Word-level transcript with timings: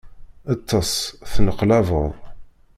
Ṭṭes, 0.59 0.91
tenneqlabeḍ. 1.31 2.05